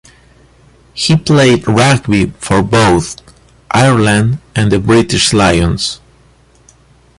He 0.95 1.15
played 1.15 1.67
rugby 1.67 2.31
for 2.39 2.63
both 2.63 3.17
Ireland 3.69 4.39
and 4.55 4.71
the 4.71 4.79
British 4.79 5.31
Lions. 5.31 5.99